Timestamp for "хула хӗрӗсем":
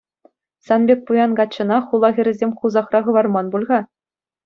1.87-2.51